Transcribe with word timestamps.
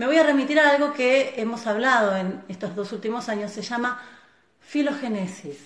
me 0.00 0.06
voy 0.06 0.16
a 0.16 0.22
remitir 0.22 0.58
a 0.58 0.70
algo 0.70 0.94
que 0.94 1.34
hemos 1.36 1.66
hablado 1.66 2.16
en 2.16 2.42
estos 2.48 2.74
dos 2.74 2.90
últimos 2.92 3.28
años, 3.28 3.52
se 3.52 3.60
llama 3.60 4.00
filogenesis. 4.58 5.58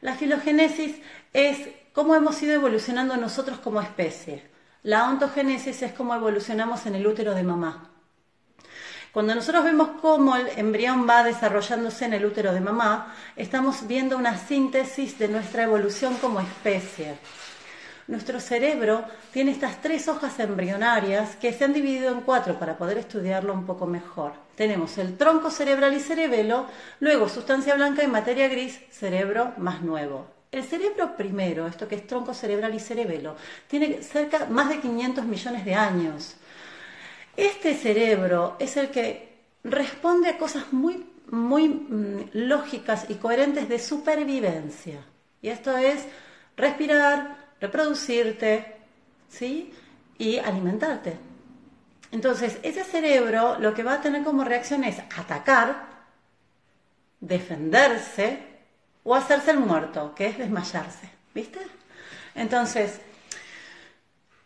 La 0.00 0.16
filogenesis 0.16 0.96
es 1.32 1.68
cómo 1.92 2.16
hemos 2.16 2.42
ido 2.42 2.54
evolucionando 2.54 3.16
nosotros 3.16 3.60
como 3.60 3.80
especie. 3.80 4.42
La 4.82 5.08
ontogénesis 5.08 5.82
es 5.82 5.92
cómo 5.92 6.16
evolucionamos 6.16 6.84
en 6.86 6.96
el 6.96 7.06
útero 7.06 7.32
de 7.32 7.44
mamá. 7.44 7.88
Cuando 9.12 9.36
nosotros 9.36 9.62
vemos 9.62 9.90
cómo 10.02 10.34
el 10.34 10.48
embrión 10.56 11.08
va 11.08 11.22
desarrollándose 11.22 12.06
en 12.06 12.14
el 12.14 12.26
útero 12.26 12.52
de 12.52 12.60
mamá, 12.60 13.14
estamos 13.36 13.86
viendo 13.86 14.16
una 14.16 14.36
síntesis 14.36 15.16
de 15.16 15.28
nuestra 15.28 15.62
evolución 15.62 16.16
como 16.16 16.40
especie. 16.40 17.18
Nuestro 18.08 18.38
cerebro 18.38 19.04
tiene 19.32 19.50
estas 19.50 19.80
tres 19.82 20.06
hojas 20.06 20.38
embrionarias 20.38 21.34
que 21.36 21.52
se 21.52 21.64
han 21.64 21.72
dividido 21.72 22.12
en 22.12 22.20
cuatro 22.20 22.56
para 22.56 22.78
poder 22.78 22.98
estudiarlo 22.98 23.52
un 23.52 23.66
poco 23.66 23.86
mejor. 23.86 24.32
Tenemos 24.54 24.96
el 24.98 25.16
tronco 25.16 25.50
cerebral 25.50 25.92
y 25.94 26.00
cerebelo, 26.00 26.66
luego 27.00 27.28
sustancia 27.28 27.74
blanca 27.74 28.04
y 28.04 28.06
materia 28.06 28.46
gris, 28.48 28.78
cerebro 28.90 29.54
más 29.56 29.82
nuevo. 29.82 30.26
El 30.52 30.62
cerebro 30.62 31.16
primero, 31.16 31.66
esto 31.66 31.88
que 31.88 31.96
es 31.96 32.06
tronco 32.06 32.32
cerebral 32.32 32.74
y 32.74 32.80
cerebelo, 32.80 33.36
tiene 33.66 34.02
cerca 34.02 34.46
más 34.46 34.68
de 34.68 34.78
500 34.78 35.24
millones 35.24 35.64
de 35.64 35.74
años. 35.74 36.36
Este 37.36 37.74
cerebro 37.74 38.56
es 38.60 38.76
el 38.76 38.90
que 38.90 39.36
responde 39.64 40.28
a 40.30 40.38
cosas 40.38 40.72
muy, 40.72 41.04
muy 41.30 41.68
mm, 41.68 42.30
lógicas 42.34 43.06
y 43.08 43.14
coherentes 43.14 43.68
de 43.68 43.80
supervivencia. 43.80 45.00
Y 45.42 45.48
esto 45.48 45.76
es 45.76 46.06
respirar, 46.56 47.45
reproducirte, 47.60 48.76
¿sí? 49.28 49.72
Y 50.18 50.38
alimentarte. 50.38 51.16
Entonces, 52.12 52.58
ese 52.62 52.84
cerebro 52.84 53.58
lo 53.58 53.74
que 53.74 53.82
va 53.82 53.94
a 53.94 54.00
tener 54.00 54.22
como 54.22 54.44
reacción 54.44 54.84
es 54.84 54.98
atacar, 54.98 55.86
defenderse 57.20 58.38
o 59.04 59.14
hacerse 59.14 59.50
el 59.50 59.58
muerto, 59.58 60.14
que 60.14 60.26
es 60.26 60.38
desmayarse, 60.38 61.10
¿viste? 61.34 61.60
Entonces, 62.34 63.00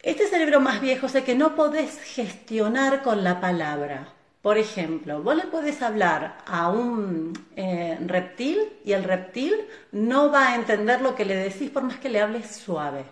este 0.00 0.26
cerebro 0.28 0.60
más 0.60 0.80
viejo 0.80 1.06
es 1.06 1.14
el 1.14 1.24
que 1.24 1.34
no 1.34 1.54
podés 1.54 2.00
gestionar 2.02 3.02
con 3.02 3.22
la 3.22 3.40
palabra. 3.40 4.14
Por 4.42 4.56
ejemplo, 4.56 5.22
vos 5.22 5.36
le 5.36 5.44
podés 5.44 5.82
hablar 5.82 6.38
a 6.46 6.70
un 6.70 7.32
eh, 7.56 7.98
reptil 8.06 8.58
y 8.84 8.92
el 8.92 9.04
reptil 9.04 9.54
no 9.92 10.30
va 10.30 10.48
a 10.48 10.54
entender 10.54 11.02
lo 11.02 11.14
que 11.14 11.26
le 11.26 11.36
decís 11.36 11.70
por 11.70 11.82
más 11.82 11.98
que 11.98 12.08
le 12.08 12.22
hables 12.22 12.50
suave. 12.50 13.04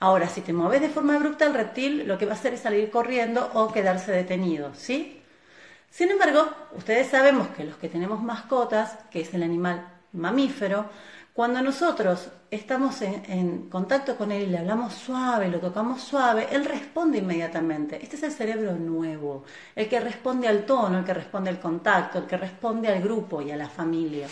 Ahora, 0.00 0.28
si 0.28 0.40
te 0.40 0.52
mueves 0.52 0.80
de 0.80 0.88
forma 0.88 1.14
abrupta, 1.14 1.46
el 1.46 1.54
reptil 1.54 2.06
lo 2.08 2.18
que 2.18 2.26
va 2.26 2.32
a 2.32 2.34
hacer 2.34 2.54
es 2.54 2.60
salir 2.60 2.90
corriendo 2.90 3.48
o 3.54 3.72
quedarse 3.72 4.10
detenido, 4.10 4.74
¿sí? 4.74 5.22
Sin 5.88 6.10
embargo, 6.10 6.50
ustedes 6.72 7.08
sabemos 7.08 7.48
que 7.48 7.64
los 7.64 7.76
que 7.76 7.88
tenemos 7.88 8.20
mascotas, 8.22 8.98
que 9.10 9.20
es 9.20 9.32
el 9.34 9.44
animal 9.44 9.86
mamífero, 10.12 10.90
cuando 11.36 11.60
nosotros 11.60 12.30
estamos 12.50 13.02
en, 13.02 13.68
contacto 13.68 14.16
con 14.16 14.32
él 14.32 14.44
y 14.44 14.46
le 14.46 14.56
hablamos 14.56 14.94
suave, 14.94 15.50
lo 15.50 15.60
tocamos 15.60 16.00
suave, 16.00 16.48
él 16.50 16.64
responde 16.64 17.18
inmediatamente. 17.18 17.98
Este 18.02 18.16
es 18.16 18.22
el 18.22 18.32
cerebro 18.32 18.72
nuevo, 18.72 19.44
el 19.74 19.86
que 19.86 20.00
responde 20.00 20.48
al 20.48 20.64
tono, 20.64 21.00
el 21.00 21.04
que 21.04 21.12
responde 21.12 21.50
al 21.50 21.60
contacto, 21.60 22.20
el 22.20 22.24
que 22.24 22.38
responde 22.38 22.88
al 22.88 23.02
grupo 23.02 23.42
y 23.42 23.50
a 23.50 23.56
la 23.56 23.68
familia. 23.68 24.26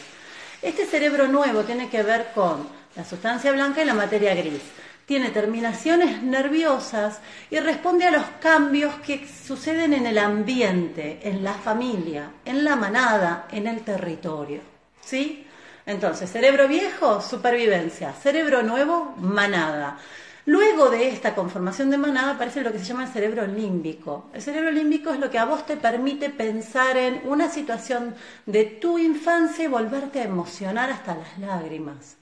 Este 0.63 0.87
cerebro 0.87 1.29
nuevo 1.29 1.61
tiene 1.65 1.91
que 1.91 2.03
ver 2.03 2.29
con 2.35 2.67
la 2.97 3.05
sustancia 3.05 3.53
blanca 3.53 3.83
y 3.83 3.85
la 3.85 3.93
materia 3.93 4.35
gris. 4.35 4.63
Tiene 5.05 5.29
terminaciones 5.29 6.23
nerviosas 6.23 7.21
y 7.51 7.59
responde 7.59 8.07
a 8.07 8.13
los 8.13 8.25
cambios 8.41 8.95
que 9.01 9.29
suceden 9.29 9.93
en 9.93 10.07
el 10.07 10.17
ambiente, 10.17 11.21
en 11.23 11.45
la 11.45 11.53
familia, 11.53 12.31
en 12.47 12.65
la 12.65 12.77
manada, 12.77 13.47
en 13.51 13.67
el 13.67 13.83
territorio. 13.83 14.63
¿Sí? 15.03 15.45
Entonces, 15.87 16.31
cerebro 16.31 16.67
viejo, 16.67 17.21
supervivencia. 17.21 18.13
Cerebro 18.13 18.63
nuevo, 18.63 19.15
manada. 19.19 19.99
Luego 20.47 20.91
de 20.91 21.09
esta 21.09 21.35
conformación 21.35 21.91
de 21.91 21.97
manada 21.97 22.33
aparece 22.33 22.63
lo 22.63 22.71
que 22.71 22.79
se 22.79 22.85
llama 22.85 23.05
el 23.05 23.13
cerebro 23.13 23.47
límbico. 23.47 24.27
El 24.35 24.43
cerebro 24.43 24.71
límbico 24.71 25.11
es 25.11 25.19
lo 25.19 25.31
que 25.31 25.39
a 25.39 25.47
vos 25.47 25.65
te 25.65 25.77
permite 25.77 26.29
pensar 26.29 26.99
en 26.99 27.23
una 27.25 27.49
situación 27.49 28.15
de 28.45 28.65
tu 28.65 28.99
infancia 28.99 29.65
y 29.65 29.69
volverte 29.69 30.21
a 30.21 30.25
emocionar 30.25 30.91
hasta 30.91 31.15
las 31.15 31.39
lágrimas. 31.39 32.17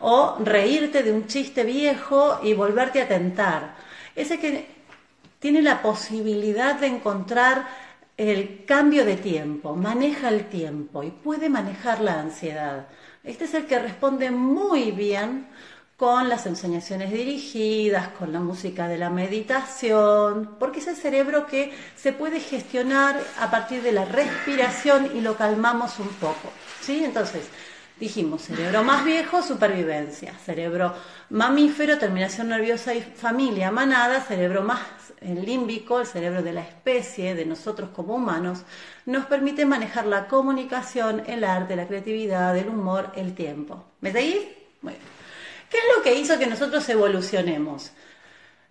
O 0.00 0.36
reírte 0.40 1.02
de 1.02 1.12
un 1.12 1.26
chiste 1.26 1.64
viejo 1.64 2.40
y 2.42 2.52
volverte 2.52 3.00
a 3.00 3.08
tentar. 3.08 3.74
Ese 4.14 4.38
que 4.38 4.68
tiene 5.38 5.62
la 5.62 5.80
posibilidad 5.80 6.74
de 6.74 6.88
encontrar 6.88 7.66
el 8.16 8.64
cambio 8.64 9.04
de 9.04 9.16
tiempo, 9.16 9.76
maneja 9.76 10.28
el 10.28 10.48
tiempo 10.48 11.02
y 11.02 11.10
puede 11.10 11.48
manejar 11.48 12.00
la 12.00 12.20
ansiedad. 12.20 12.88
Este 13.22 13.44
es 13.44 13.54
el 13.54 13.66
que 13.66 13.78
responde 13.78 14.30
muy 14.30 14.92
bien 14.92 15.48
con 15.96 16.28
las 16.28 16.46
enseñaciones 16.46 17.10
dirigidas, 17.10 18.08
con 18.08 18.32
la 18.32 18.40
música 18.40 18.86
de 18.86 18.98
la 18.98 19.08
meditación, 19.08 20.56
porque 20.58 20.80
es 20.80 20.86
el 20.88 20.96
cerebro 20.96 21.46
que 21.46 21.72
se 21.94 22.12
puede 22.12 22.40
gestionar 22.40 23.18
a 23.40 23.50
partir 23.50 23.82
de 23.82 23.92
la 23.92 24.04
respiración 24.04 25.10
y 25.14 25.20
lo 25.20 25.36
calmamos 25.36 25.98
un 25.98 26.08
poco. 26.08 26.52
¿sí? 26.82 27.02
Entonces, 27.02 27.48
dijimos, 27.98 28.42
cerebro 28.42 28.84
más 28.84 29.04
viejo, 29.04 29.42
supervivencia, 29.42 30.34
cerebro 30.44 30.94
mamífero, 31.30 31.98
terminación 31.98 32.48
nerviosa 32.48 32.94
y 32.94 33.00
familia, 33.00 33.70
manada, 33.70 34.20
cerebro 34.20 34.62
más 34.62 34.80
el 35.20 35.44
límbico, 35.44 36.00
el 36.00 36.06
cerebro 36.06 36.42
de 36.42 36.52
la 36.52 36.60
especie, 36.60 37.34
de 37.34 37.46
nosotros 37.46 37.90
como 37.90 38.14
humanos, 38.14 38.62
nos 39.06 39.26
permite 39.26 39.64
manejar 39.64 40.06
la 40.06 40.28
comunicación, 40.28 41.22
el 41.26 41.44
arte, 41.44 41.76
la 41.76 41.86
creatividad, 41.86 42.56
el 42.56 42.68
humor, 42.68 43.12
el 43.16 43.34
tiempo. 43.34 43.84
¿Me 44.00 44.12
seguís? 44.12 44.46
Bueno, 44.82 44.98
¿qué 45.70 45.78
es 45.78 45.84
lo 45.96 46.02
que 46.02 46.14
hizo 46.14 46.38
que 46.38 46.46
nosotros 46.46 46.88
evolucionemos? 46.88 47.92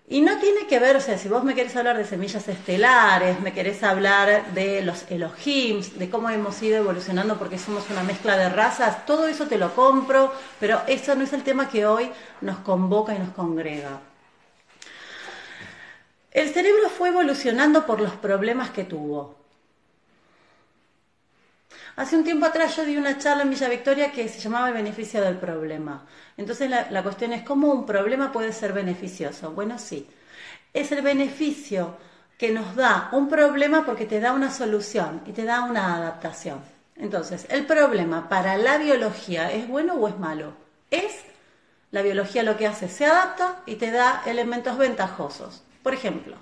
Y 0.08 0.22
no 0.22 0.38
tiene 0.38 0.68
que 0.68 0.80
ver, 0.80 0.96
o 0.96 1.02
sea, 1.02 1.18
si 1.18 1.28
vos 1.28 1.44
me 1.44 1.56
querés 1.56 1.76
hablar 1.76 1.98
de 1.98 2.06
semillas 2.06 2.48
estelares, 2.48 3.40
me 3.40 3.54
querés 3.54 3.82
hablar 3.82 4.54
de 4.54 4.84
los 4.84 5.10
Elohims, 5.10 5.98
de 5.98 6.12
cómo 6.12 6.30
hemos 6.30 6.62
ido 6.62 6.78
evolucionando 6.78 7.40
porque 7.40 7.58
somos 7.58 7.90
una 7.90 8.04
mezcla 8.04 8.38
de 8.38 8.50
razas, 8.50 9.08
todo 9.08 9.28
eso 9.28 9.48
te 9.48 9.58
lo 9.58 9.74
compro, 9.74 10.32
pero 10.60 10.82
eso 10.86 11.16
no 11.16 11.24
es 11.24 11.34
el 11.34 11.42
tema 11.42 11.70
que 11.70 11.88
hoy 11.88 12.12
nos 12.42 12.60
convoca 12.60 13.16
y 13.16 13.20
nos 13.20 13.30
congrega. 13.30 14.00
El 16.32 16.54
cerebro 16.54 16.90
fue 16.90 17.10
evolucionando 17.10 17.88
por 17.88 18.00
los 18.00 18.12
problemas 18.12 18.70
que 18.70 18.84
tuvo. 18.84 19.45
Hace 21.96 22.18
un 22.18 22.26
tiempo 22.26 22.46
atrás 22.46 22.76
yo 22.76 22.84
di 22.84 22.98
una 22.98 23.18
charla 23.18 23.44
en 23.44 23.50
Villa 23.52 23.70
Victoria 23.70 24.12
que 24.12 24.28
se 24.28 24.40
llamaba 24.40 24.68
el 24.68 24.74
beneficio 24.74 25.22
del 25.22 25.38
problema. 25.38 26.06
Entonces 26.36 26.70
la, 26.70 27.04
cuestión 27.04 27.32
es 27.32 27.44
cómo 27.44 27.72
un 27.72 27.86
problema 27.86 28.34
puede 28.34 28.52
ser 28.52 28.74
beneficioso. 28.74 29.52
Bueno, 29.52 29.80
sí, 29.80 30.06
es 30.74 30.92
el 30.92 31.02
beneficio 31.02 31.98
que 32.38 32.52
nos 32.52 32.76
da 32.76 33.08
un 33.14 33.30
problema 33.30 33.86
porque 33.86 34.06
te 34.06 34.20
da 34.20 34.34
una 34.34 34.52
solución 34.52 35.22
y 35.26 35.32
te 35.32 35.46
da 35.46 35.62
una 35.62 35.96
adaptación. 35.96 36.60
Entonces, 36.98 37.46
el 37.50 37.66
problema 37.66 38.28
para 38.28 38.58
la 38.58 38.78
biología 38.78 39.52
es 39.52 39.68
bueno 39.68 39.94
o 39.94 40.08
es 40.10 40.18
malo. 40.18 40.54
Es 40.92 41.24
la 41.92 42.02
biología 42.02 42.44
lo 42.44 42.58
que 42.58 42.68
hace, 42.68 42.90
se 42.90 43.06
adapta 43.06 43.62
y 43.66 43.76
te 43.76 43.92
da 43.92 44.22
elementos 44.26 44.78
ventajosos. 44.78 45.64
Por 45.82 45.94
ejemplo, 45.94 46.36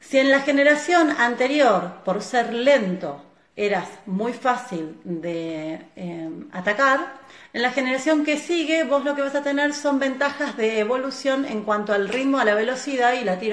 si 0.00 0.18
en 0.18 0.30
la 0.30 0.40
generación 0.40 1.10
anterior, 1.18 2.02
por 2.04 2.20
ser 2.20 2.52
lento, 2.52 3.22
eras 3.60 3.88
muy 4.06 4.32
fácil 4.32 4.96
de 5.04 5.80
eh, 5.96 6.30
atacar, 6.52 7.20
en 7.52 7.62
la 7.62 7.72
generación 7.72 8.24
que 8.24 8.38
sigue 8.38 8.84
vos 8.84 9.04
lo 9.04 9.16
que 9.16 9.22
vas 9.22 9.34
a 9.34 9.42
tener 9.42 9.74
son 9.74 9.98
ventajas 9.98 10.56
de 10.56 10.78
evolución 10.78 11.44
en 11.44 11.62
cuanto 11.62 11.92
al 11.92 12.08
ritmo, 12.08 12.38
a 12.38 12.44
la 12.44 12.54
velocidad 12.54 13.14
y 13.14 13.24
la 13.24 13.40
tiro 13.40 13.48